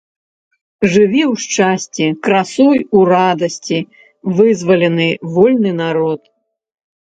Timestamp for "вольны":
5.37-5.71